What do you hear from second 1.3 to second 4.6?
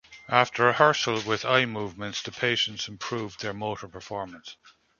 eye movements, the patients improved their motor performance.